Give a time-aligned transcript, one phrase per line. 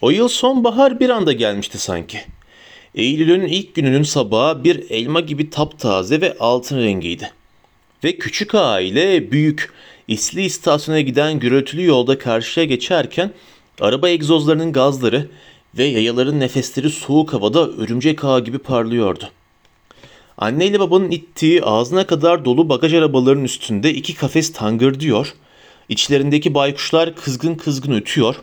[0.00, 2.20] O yıl sonbahar bir anda gelmişti sanki.
[2.94, 7.32] Eylül'ün ilk gününün sabahı bir elma gibi taptaze ve altın rengiydi.
[8.04, 9.72] Ve küçük aile büyük,
[10.08, 13.32] İsli istasyona giden gürültülü yolda karşıya geçerken
[13.80, 15.28] araba egzozlarının gazları
[15.78, 19.30] ve yayaların nefesleri soğuk havada örümcek ağı gibi parlıyordu.
[20.38, 25.34] Anne ile babanın ittiği ağzına kadar dolu bagaj arabalarının üstünde iki kafes tangırdıyor,
[25.88, 28.36] içlerindeki baykuşlar kızgın kızgın ötüyor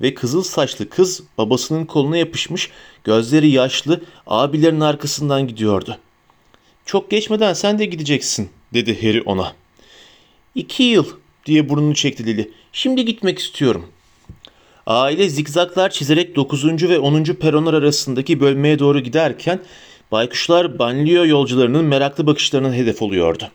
[0.00, 2.70] ve kızıl saçlı kız babasının koluna yapışmış,
[3.04, 5.98] gözleri yaşlı abilerin arkasından gidiyordu.
[6.86, 9.52] Çok geçmeden sen de gideceksin dedi Harry ona.
[10.54, 11.06] İki yıl
[11.46, 12.50] diye burnunu çekti Lily.
[12.72, 13.86] Şimdi gitmek istiyorum.
[14.86, 16.88] Aile zikzaklar çizerek 9.
[16.88, 17.24] ve 10.
[17.24, 19.60] peronlar arasındaki bölmeye doğru giderken
[20.12, 23.50] baykuşlar banliyö yolcularının meraklı bakışlarına hedef oluyordu.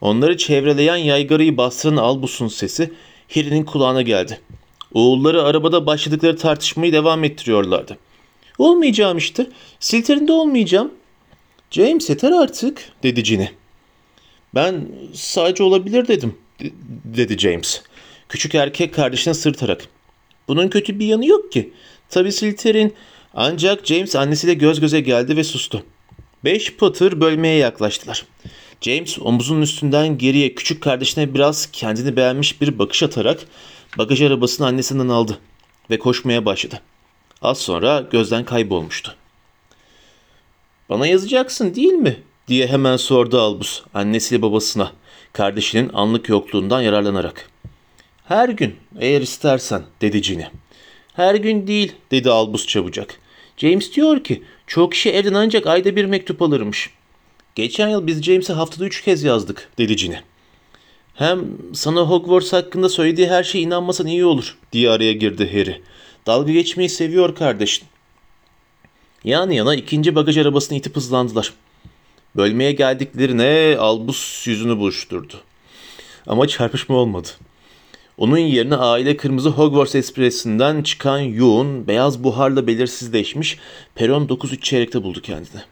[0.00, 2.92] Onları çevreleyen yaygarayı bastıran Albus'un sesi
[3.34, 4.40] Harry'nin kulağına geldi.
[4.94, 7.98] Oğulları arabada başladıkları tartışmayı devam ettiriyorlardı.
[8.58, 9.46] Olmayacağım işte.
[9.80, 10.92] Silterinde olmayacağım.
[11.70, 13.46] James yeter artık dedi Ginny.
[14.54, 16.34] Ben sadece olabilir dedim
[17.04, 17.82] dedi James.
[18.28, 19.88] Küçük erkek kardeşine sırtarak.
[20.48, 21.72] Bunun kötü bir yanı yok ki.
[22.08, 22.94] Tabi Silter'in
[23.34, 25.84] ancak James annesiyle göz göze geldi ve sustu.
[26.44, 28.26] Beş Potter bölmeye yaklaştılar.
[28.80, 33.40] James omuzunun üstünden geriye küçük kardeşine biraz kendini beğenmiş bir bakış atarak
[33.98, 35.38] bagaj arabasını annesinden aldı
[35.90, 36.80] ve koşmaya başladı.
[37.42, 39.14] Az sonra gözden kaybolmuştu.
[40.88, 42.22] Bana yazacaksın değil mi?
[42.48, 44.92] diye hemen sordu Albus annesiyle babasına
[45.32, 47.50] kardeşinin anlık yokluğundan yararlanarak.
[48.24, 50.44] Her gün eğer istersen dedi Ginny.
[51.14, 53.20] Her gün değil dedi Albus çabucak.
[53.56, 56.90] James diyor ki çok kişi evden ancak ayda bir mektup alırmış.
[57.54, 60.16] Geçen yıl biz James'e haftada üç kez yazdık dedi Ginny.
[61.14, 65.82] Hem sana Hogwarts hakkında söylediği her şeye inanmasan iyi olur diye araya girdi Harry.
[66.26, 67.84] Dalga geçmeyi seviyor kardeşin.
[69.24, 71.52] Yan yana ikinci bagaj arabasını itip hızlandılar.
[72.36, 75.34] Bölmeye geldiklerine Albus yüzünü buruşturdu.
[76.26, 77.28] Ama çarpışma olmadı.
[78.18, 83.58] Onun yerine aile kırmızı Hogwarts Espressi'nden çıkan yoğun, beyaz buharla belirsizleşmiş
[83.94, 85.62] peron 9-3 çeyrekte buldu kendini.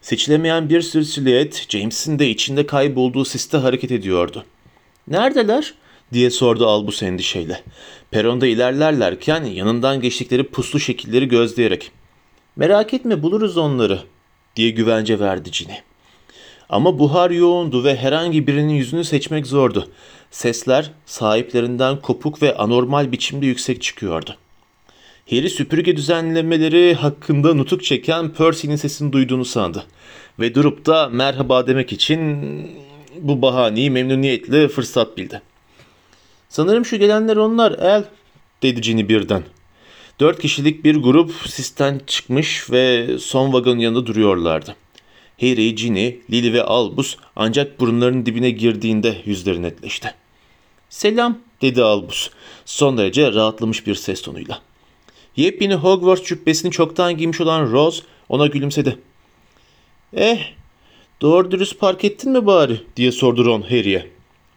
[0.00, 4.44] Seçilemeyen bir sürü silüet James'in de içinde kaybolduğu siste hareket ediyordu.
[5.08, 5.74] ''Neredeler?''
[6.12, 7.62] diye sordu Albus endişeyle.
[8.10, 11.90] Peronda ilerlerlerken yanından geçtikleri puslu şekilleri gözleyerek.
[12.56, 14.04] ''Merak etme buluruz onları.''
[14.56, 15.74] diye güvence verdi Ginny.
[16.68, 19.88] Ama buhar yoğundu ve herhangi birinin yüzünü seçmek zordu.
[20.30, 24.36] Sesler sahiplerinden kopuk ve anormal biçimde yüksek çıkıyordu.
[25.30, 29.84] Harry süpürge düzenlemeleri hakkında nutuk çeken Percy'nin sesini duyduğunu sandı.
[30.40, 32.40] Ve durup da merhaba demek için
[33.20, 35.42] bu bahaneyi memnuniyetle fırsat bildi.
[36.48, 38.04] Sanırım şu gelenler onlar El,
[38.62, 39.42] dedi Ginny birden.
[40.20, 44.76] Dört kişilik bir grup sisten çıkmış ve son vagonun yanında duruyorlardı.
[45.40, 50.14] Harry, Ginny, Lily ve Albus ancak burunlarının dibine girdiğinde yüzleri netleşti.
[50.90, 52.30] Selam dedi Albus
[52.64, 54.62] son derece rahatlamış bir ses tonuyla.
[55.36, 58.98] Yepyeni Hogwarts cübbesini çoktan giymiş olan Rose ona gülümsedi.
[60.16, 60.52] Eh
[61.22, 64.06] doğru dürüst park ettin mi bari diye sordu Ron Harry'e.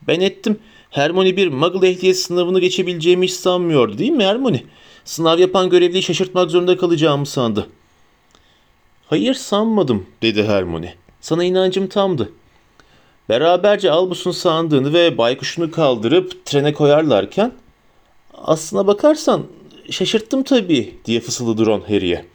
[0.07, 0.59] Ben ettim.
[0.89, 4.63] Hermione bir Muggle ehliyet sınavını geçebileceğimi hiç sanmıyordu değil mi Hermione?
[5.05, 7.67] Sınav yapan görevliyi şaşırtmak zorunda kalacağımı sandı.
[9.07, 10.95] Hayır sanmadım dedi Hermione.
[11.21, 12.31] Sana inancım tamdı.
[13.29, 17.51] Beraberce Albus'un sandığını ve baykuşunu kaldırıp trene koyarlarken
[18.33, 19.43] aslına bakarsan
[19.89, 22.25] şaşırttım tabii diye fısıldadı Ron Harry'e.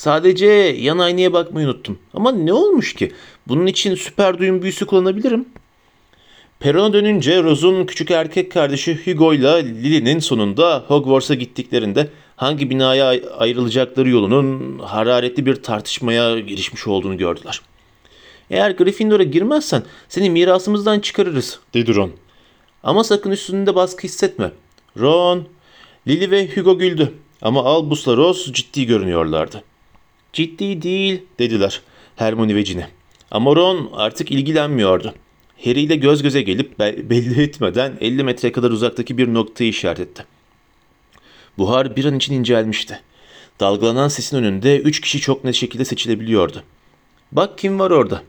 [0.00, 0.46] Sadece
[0.80, 1.98] yan aynaya bakmayı unuttum.
[2.14, 3.12] Ama ne olmuş ki?
[3.48, 5.48] Bunun için süper duyum büyüsü kullanabilirim.
[6.60, 14.08] Perona dönünce Rose'un küçük erkek kardeşi Hugo ile Lily'nin sonunda Hogwarts'a gittiklerinde hangi binaya ayrılacakları
[14.08, 17.60] yolunun hararetli bir tartışmaya girişmiş olduğunu gördüler.
[18.50, 22.10] Eğer Gryffindor'a girmezsen seni mirasımızdan çıkarırız dedi Ron.
[22.82, 24.50] Ama sakın üstünde baskı hissetme.
[24.98, 25.48] Ron,
[26.06, 27.12] Lily ve Hugo güldü
[27.42, 29.62] ama Albus'la Rose ciddi görünüyorlardı.
[30.32, 31.80] Ciddi değil dediler
[32.16, 32.82] Hermione ve Ginny.
[33.30, 35.14] Ama Ron artık ilgilenmiyordu.
[35.64, 40.24] Harry ile göz göze gelip belli etmeden 50 metre kadar uzaktaki bir noktayı işaret etti.
[41.58, 43.00] Buhar bir an için incelmişti.
[43.60, 46.62] Dalgalanan sesin önünde üç kişi çok net şekilde seçilebiliyordu.
[47.32, 48.22] Bak kim var orada.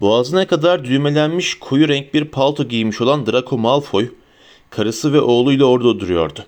[0.00, 4.08] Boğazına kadar düğmelenmiş koyu renk bir palto giymiş olan Draco Malfoy,
[4.70, 6.46] karısı ve oğluyla orada duruyordu.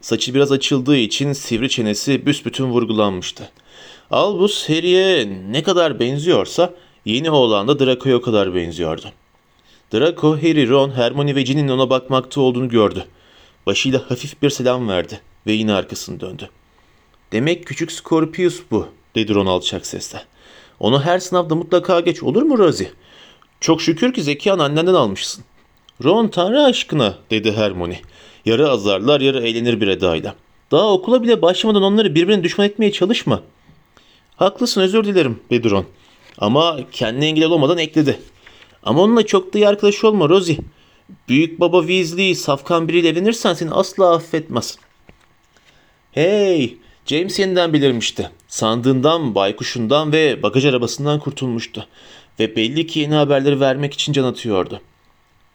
[0.00, 3.50] Saçı biraz açıldığı için sivri çenesi büsbütün vurgulanmıştı.
[4.10, 6.74] Albus Harry'e ne kadar benziyorsa
[7.04, 9.06] yeni oğlan da Draco'ya o kadar benziyordu.
[9.94, 13.04] Draco, Harry, Ron, Hermione ve Ginny'nin ona bakmakta olduğunu gördü.
[13.66, 16.50] Başıyla hafif bir selam verdi ve yine arkasını döndü.
[17.32, 20.22] Demek küçük Scorpius bu, dedi Ron alçak sesle.
[20.80, 22.90] Onu her sınavda mutlaka geç olur mu Rosie?
[23.60, 25.44] Çok şükür ki zekan annenden almışsın.
[26.04, 28.00] Ron tanrı aşkına, dedi Hermione.
[28.44, 30.34] Yarı azarlar yarı eğlenir bir edayla.
[30.70, 33.42] Daha okula bile başlamadan onları birbirine düşman etmeye çalışma.
[34.36, 35.86] Haklısın özür dilerim, dedi Ron.
[36.38, 38.20] Ama kendine engel olmadan ekledi.
[38.82, 40.58] Ama onunla çok da iyi arkadaş olma Rosie.
[41.28, 44.78] Büyük baba Weasley safkan biriyle evlenirsen seni asla affetmez.
[46.12, 46.76] Hey,
[47.06, 48.30] James yeniden belirmişti.
[48.48, 51.86] Sandığından, baykuşundan ve bagaj arabasından kurtulmuştu.
[52.40, 54.80] Ve belli ki yeni haberleri vermek için can atıyordu.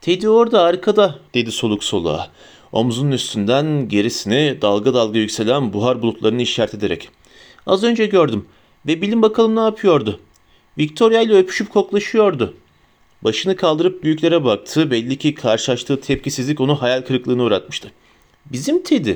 [0.01, 2.29] Teddy orada arkada dedi soluk soluğa.
[2.71, 7.09] Omzunun üstünden gerisini dalga dalga yükselen buhar bulutlarını işaret ederek.
[7.65, 8.45] Az önce gördüm
[8.85, 10.19] ve bilin bakalım ne yapıyordu.
[10.77, 12.53] Victoria ile öpüşüp koklaşıyordu.
[13.21, 14.91] Başını kaldırıp büyüklere baktı.
[14.91, 17.91] Belli ki karşılaştığı tepkisizlik onu hayal kırıklığına uğratmıştı.
[18.45, 19.13] Bizim Teddy.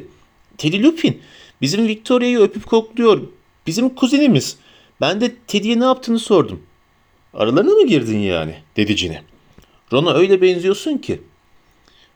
[0.57, 1.21] Teddy Lupin.
[1.62, 3.21] Bizim Victoria'yı öpüp kokluyor.
[3.68, 4.57] Bizim kuzenimiz.
[5.01, 6.62] Ben de Teddy'ye ne yaptığını sordum.
[7.33, 8.56] Aralarına mı girdin yani?
[8.77, 9.24] dedi Cine.
[9.94, 11.21] Ron'a öyle benziyorsun ki.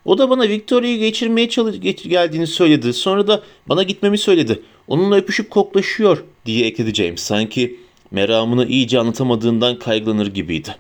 [0.06, 2.94] O da bana Victoria'yı geçirmeye çalış geldiğini söyledi.
[2.94, 4.62] Sonra da bana gitmemi söyledi.
[4.88, 7.22] Onunla öpüşüp koklaşıyor diye ekledi James.
[7.22, 7.80] Sanki
[8.12, 10.76] meramını iyice anlatamadığından kaygılanır gibiydi.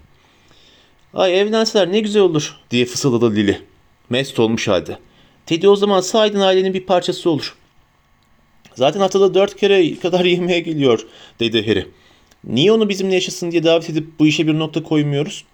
[1.13, 3.57] Ay evlenseler ne güzel olur diye fısıldadı Lily.
[4.09, 4.97] Mest olmuş halde.
[5.45, 7.55] Teddy o zaman sahiden ailenin bir parçası olur.
[8.75, 11.07] Zaten haftada dört kere kadar yemeğe geliyor
[11.39, 11.87] dedi Harry.
[12.43, 15.45] Niye onu bizimle yaşasın diye davet edip bu işe bir nokta koymuyoruz?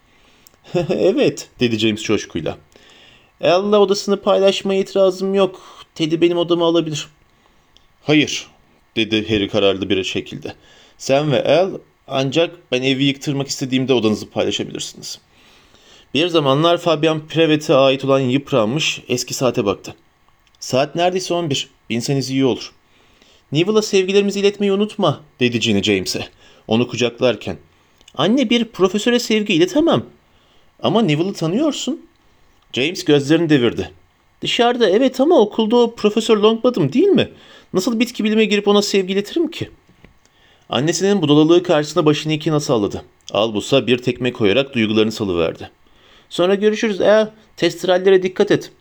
[0.89, 2.57] evet dedi James coşkuyla.
[3.41, 5.61] El'la odasını paylaşmaya itirazım yok.
[5.95, 7.07] Teddy benim odamı alabilir.
[8.03, 8.47] Hayır
[8.95, 10.53] dedi Harry kararlı bir şekilde.
[10.97, 11.69] Sen ve El
[12.07, 15.19] ancak ben evi yıktırmak istediğimde odanızı paylaşabilirsiniz.
[16.13, 19.95] Bir zamanlar Fabian Prevet'e ait olan yıpranmış eski saate baktı.
[20.59, 21.69] Saat neredeyse 11.
[21.89, 22.71] Binseniz iyi olur.
[23.51, 26.27] Neville'a sevgilerimizi iletmeyi unutma dedi Ginny James'e.
[26.67, 27.57] Onu kucaklarken.
[28.15, 30.05] Anne bir profesöre sevgi iletemem.
[30.83, 32.05] Ama Neville'ı tanıyorsun.
[32.73, 33.91] James gözlerini devirdi.
[34.41, 37.29] Dışarıda evet ama okulda o Profesör Longbottom değil mi?
[37.73, 39.69] Nasıl bitki bilime girip ona sevgi iletirim ki?
[40.69, 43.05] Annesinin budalalığı karşısında başını ikine salladı.
[43.31, 45.69] Albus'a bir tekme koyarak duygularını salıverdi.
[46.29, 47.01] Sonra görüşürüz.
[47.01, 48.71] E, testrallere dikkat et.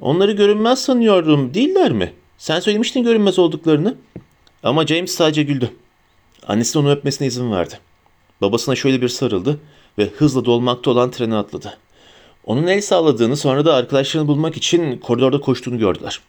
[0.00, 1.54] Onları görünmez sanıyordum.
[1.54, 2.12] Değiller mi?
[2.38, 3.94] Sen söylemiştin görünmez olduklarını.
[4.62, 5.70] Ama James sadece güldü.
[6.46, 7.78] Annesi onu öpmesine izin verdi.
[8.40, 9.60] Babasına şöyle bir sarıldı
[9.98, 11.78] ve hızla dolmakta olan trene atladı.
[12.44, 16.20] Onun el sağladığını sonra da arkadaşlarını bulmak için koridorda koştuğunu gördüler.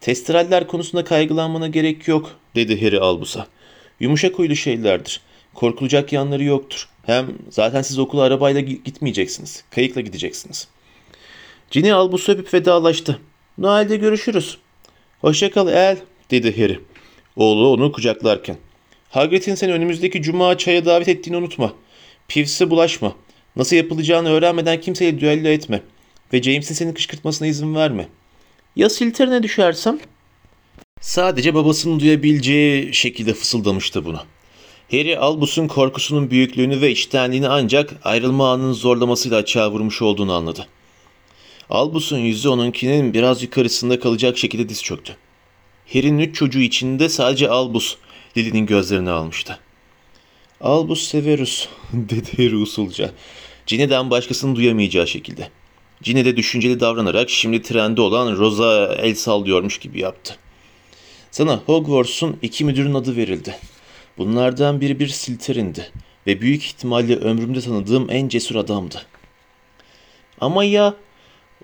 [0.00, 3.46] Testraller konusunda kaygılanmana gerek yok dedi Harry Albus'a.
[4.00, 5.20] Yumuşak huylu şeylerdir.
[5.54, 6.88] Korkulacak yanları yoktur.
[7.06, 9.64] Hem zaten siz okula arabayla gitmeyeceksiniz.
[9.70, 10.68] Kayıkla gideceksiniz.
[11.70, 13.18] Ginny Albus'u öpüp vedalaştı.
[13.58, 14.58] Noel'de görüşürüz.
[15.20, 15.98] Hoşça kal El
[16.30, 16.80] dedi Harry.
[17.36, 18.56] Oğlu onu kucaklarken.
[19.10, 21.72] Hagrid'in seni önümüzdeki cuma çaya davet ettiğini unutma.
[22.28, 23.14] Pivs'e bulaşma.
[23.56, 25.80] Nasıl yapılacağını öğrenmeden kimseyle düello etme.
[26.32, 28.08] Ve James'in seni kışkırtmasına izin verme.
[28.76, 29.98] Ya Slytherin'e düşersem?
[31.00, 34.20] Sadece babasının duyabileceği şekilde fısıldamıştı bunu.
[34.90, 40.66] Harry Albus'un korkusunun büyüklüğünü ve içtenliğini ancak ayrılma anının zorlamasıyla açığa vurmuş olduğunu anladı.
[41.70, 45.16] Albus'un yüzü onunkinin biraz yukarısında kalacak şekilde diz çöktü.
[45.92, 47.96] Harry'nin üç çocuğu içinde sadece Albus
[48.36, 49.58] Lily'nin gözlerini almıştı.
[50.60, 53.10] Albus Severus dedi Harry usulca.
[53.66, 55.50] Ginny'den başkasının duyamayacağı şekilde.
[56.02, 60.36] Ginny de düşünceli davranarak şimdi trende olan Rosa el sallıyormuş gibi yaptı.
[61.30, 63.56] Sana Hogwarts'un iki müdürün adı verildi.
[64.18, 65.92] Bunlardan biri bir Slytherin'di
[66.26, 69.02] ve büyük ihtimalle ömrümde tanıdığım en cesur adamdı.
[70.40, 70.94] Ama ya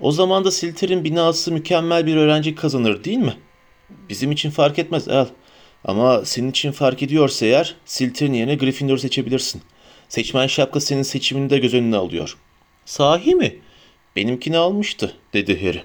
[0.00, 3.34] o zaman da Slytherin binası mükemmel bir öğrenci kazanır değil mi?
[4.08, 5.26] Bizim için fark etmez El.
[5.84, 9.62] Ama senin için fark ediyorsa eğer Slytherin yerine Gryffindor seçebilirsin.
[10.08, 12.36] Seçmen şapka senin seçimini de göz önüne alıyor.
[12.84, 13.58] Sahi mi?
[14.16, 15.82] Benimkini almıştı dedi Harry.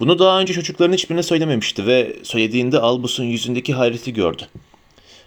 [0.00, 4.42] Bunu daha önce çocukların hiçbirine söylememişti ve söylediğinde Albus'un yüzündeki hayreti gördü.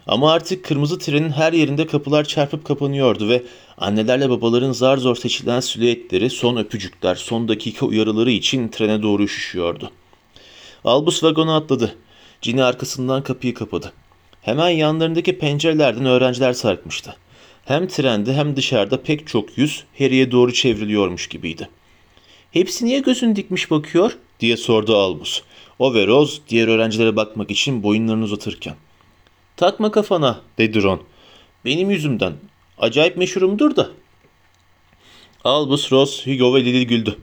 [0.07, 3.43] Ama artık kırmızı trenin her yerinde kapılar çarpıp kapanıyordu ve
[3.77, 9.91] annelerle babaların zar zor seçilen silüetleri, son öpücükler, son dakika uyarıları için trene doğru üşüşüyordu.
[10.83, 11.95] Albus vagona atladı.
[12.41, 13.93] Cini arkasından kapıyı kapadı.
[14.41, 17.15] Hemen yanlarındaki pencerelerden öğrenciler sarkmıştı.
[17.65, 21.69] Hem trende hem dışarıda pek çok yüz Harry'e doğru çevriliyormuş gibiydi.
[22.55, 25.41] Hepsi niye gözünü dikmiş bakıyor diye sordu Albus.
[25.79, 28.75] O ve Rose diğer öğrencilere bakmak için boyunlarını uzatırken.
[29.57, 31.01] Takma kafana dedi Ron.
[31.65, 32.33] Benim yüzümden.
[32.77, 33.89] Acayip meşhurumdur da.
[35.43, 37.17] Albus, Rose, Hugo ve Lily güldü.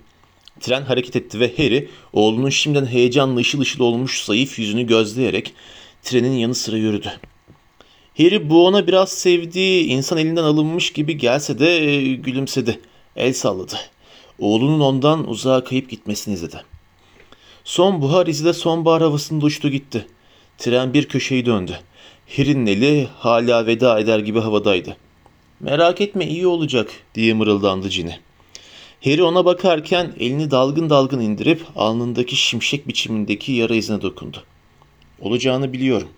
[0.60, 5.54] Tren hareket etti ve Harry oğlunun şimdiden heyecanla ışıl ışıl olmuş zayıf yüzünü gözleyerek
[6.02, 7.12] trenin yanı sıra yürüdü.
[8.18, 12.80] Harry bu ona biraz sevdiği insan elinden alınmış gibi gelse de e, gülümsedi.
[13.16, 13.91] El salladı.
[14.42, 16.64] Oğlunun ondan uzağa kayıp gitmesini izledi.
[17.64, 20.06] Son buhar izi de sonbahar havasında uçtu gitti.
[20.58, 21.78] Tren bir köşeyi döndü.
[22.36, 24.96] Harry'nin eli hala veda eder gibi havadaydı.
[25.60, 28.18] Merak etme iyi olacak diye mırıldandı Cini.
[29.04, 34.42] Harry ona bakarken elini dalgın dalgın indirip alnındaki şimşek biçimindeki yara izine dokundu.
[35.20, 36.08] Olacağını biliyorum.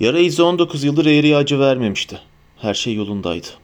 [0.00, 2.20] Yara izi 19 yıldır Harry'e acı vermemişti.
[2.56, 3.63] Her şey yolundaydı.